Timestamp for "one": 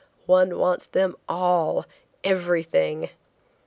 0.25-0.57